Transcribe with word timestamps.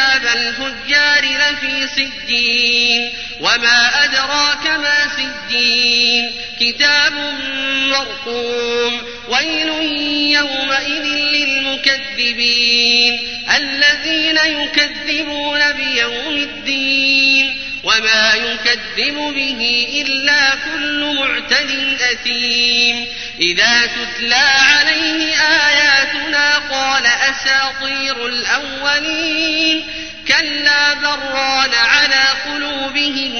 كتاب 0.00 0.26
الفجار 0.36 1.24
لفي 1.24 1.86
سجين 1.86 3.12
وما 3.40 4.04
أدراك 4.04 4.66
ما 4.66 4.96
سجين 5.16 6.32
كتاب 6.60 7.12
مرقوم 7.88 9.02
ويل 9.28 9.68
يومئذ 10.32 11.04
للمكذبين 11.34 13.20
الذين 13.56 14.36
يكذبون 14.36 15.72
بيوم 15.72 16.36
الدين 16.36 17.56
وما 17.84 18.34
يكذب 18.34 19.16
به 19.16 19.86
إلا 20.06 20.54
كل 20.54 21.14
معتد 21.18 21.98
أثيم 22.12 23.06
إذا 23.40 23.86
تتلى 23.86 24.34
عليه 24.34 25.34
آياتنا 25.34 26.58
قال 26.58 27.06
أساطير 27.30 28.26
الأولين. 28.26 29.86
كلا 30.28 30.94
بران 30.94 31.74
على 31.74 32.24
قلوبهم 32.46 33.32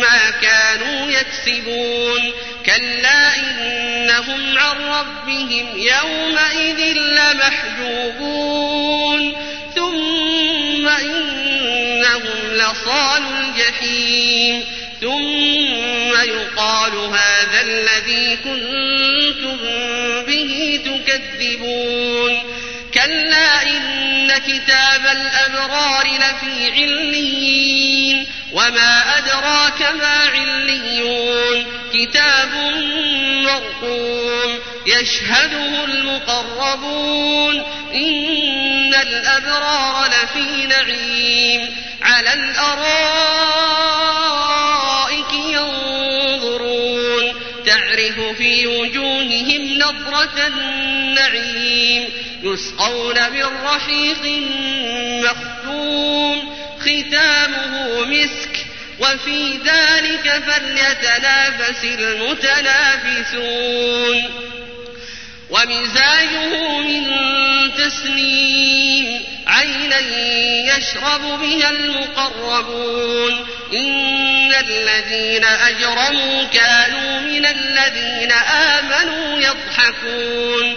ما 0.00 0.30
كانوا 0.42 1.10
يكسبون. 1.10 2.32
كلا 2.66 3.36
إنهم 3.36 4.58
عن 4.58 4.76
ربهم 4.76 5.66
يومئذ 5.76 6.96
لمحجوبون. 6.98 8.40
ثم 9.74 10.88
إنهم 10.88 12.38
لصال 12.52 13.22
الجحيم. 13.22 14.64
ثم 15.00 16.22
يقال 16.22 16.92
هذا 16.96 17.60
الذي 17.62 18.36
كنتم 18.36 19.58
به 20.26 20.80
تكذبون. 20.84 22.13
كلا 23.04 23.62
إن 23.62 24.32
كتاب 24.38 25.06
الأبرار 25.06 26.06
لفي 26.06 26.70
عليين 26.70 28.26
وما 28.52 29.18
أدراك 29.18 29.82
ما 29.82 30.18
عليون 30.34 31.66
كتاب 31.94 32.54
مرقوم 33.44 34.58
يشهده 34.86 35.84
المقربون 35.84 37.62
إن 37.94 38.94
الأبرار 38.94 40.06
لفي 40.06 40.66
نعيم 40.66 41.76
على 42.02 42.32
الأرائك 42.32 42.84
ينظرون 45.32 47.34
تعرف 47.66 48.20
في 48.38 48.66
وجوههم 48.66 49.74
نضرة 49.74 50.46
النعيم 50.46 52.23
يسقون 52.44 53.32
من 53.32 53.46
رحيق 53.64 54.24
مختوم 55.24 56.56
ختامه 56.80 58.04
مسك 58.04 58.66
وفي 59.00 59.58
ذلك 59.64 60.42
فليتنافس 60.46 61.84
المتنافسون. 61.84 63.44
ومزاجه 65.50 66.78
من 66.78 67.04
تسنيم 67.74 69.24
عينا 69.46 69.98
يشرب 70.76 71.40
بها 71.40 71.70
المقربون. 71.70 73.46
إن 73.74 74.52
الذين 74.54 75.44
أجرموا 75.44 76.44
كانوا 76.44 77.20
من 77.20 77.46
الذين 77.46 78.32
آمنوا 78.32 79.38
يضحكون. 79.38 80.76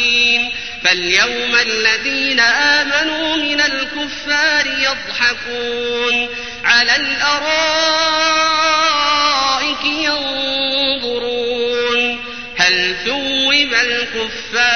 فاليوم 0.83 1.55
الذين 1.55 2.39
آمنوا 2.39 3.35
من 3.35 3.61
الكفار 3.61 4.67
يضحكون 4.67 6.29
على 6.63 6.95
الأرائك 6.95 7.41
ينظرون 9.85 11.51
هل 12.57 12.95
ثوب 13.05 13.73
الكفار 13.73 14.70